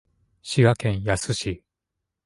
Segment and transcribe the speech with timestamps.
[0.41, 1.63] 滋賀県野洲市